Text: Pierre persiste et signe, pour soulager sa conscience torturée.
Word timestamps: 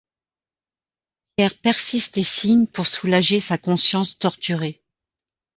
Pierre 1.35 1.55
persiste 1.59 2.17
et 2.17 2.23
signe, 2.23 2.65
pour 2.65 2.87
soulager 2.87 3.39
sa 3.39 3.59
conscience 3.59 4.17
torturée. 4.17 4.81